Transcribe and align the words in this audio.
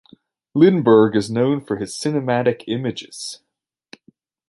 Lindbergh 0.55 1.15
is 1.15 1.29
known 1.29 1.61
for 1.63 1.75
his 1.77 1.95
cinematic 1.95 2.63
images. 2.65 3.43